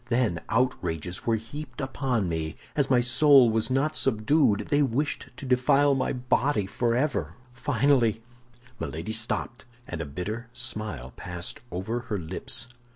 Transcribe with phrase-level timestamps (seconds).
[0.09, 5.29] Then outrages were heaped upon me, and as my soul was not subdued they wished
[5.37, 7.35] to defile my body forever.
[7.53, 8.23] Finally—"
[8.79, 12.65] Milady stopped, and a bitter smile passed over her lips.